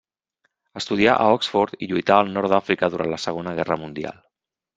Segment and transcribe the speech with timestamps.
[0.79, 4.21] Estudià a Oxford i lluità al Nord d'Àfrica durant la Segona Guerra Mundial.